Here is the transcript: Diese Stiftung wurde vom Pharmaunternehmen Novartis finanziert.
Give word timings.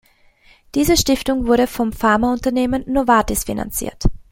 Diese 0.73 0.97
Stiftung 0.97 1.45
wurde 1.45 1.67
vom 1.67 1.93
Pharmaunternehmen 1.93 2.83
Novartis 2.91 3.43
finanziert. 3.43 4.05